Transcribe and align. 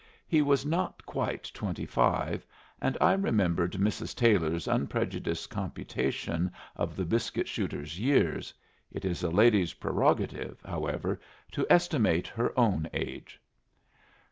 He 0.27 0.41
was 0.41 0.65
not 0.65 1.05
quite 1.05 1.51
twenty 1.53 1.85
five, 1.85 2.43
and 2.81 2.97
I 2.99 3.13
remembered 3.13 3.73
Mrs. 3.73 4.15
Taylor's 4.15 4.67
unprejudiced 4.67 5.51
computation 5.51 6.51
of 6.75 6.95
the 6.95 7.05
biscuit 7.05 7.47
shooter's 7.47 7.99
years. 7.99 8.51
It 8.91 9.05
is 9.05 9.21
a 9.21 9.29
lady's 9.29 9.73
prerogative, 9.73 10.59
however, 10.65 11.21
to 11.51 11.67
estimate 11.69 12.25
her 12.29 12.51
own 12.59 12.89
age. 12.93 13.39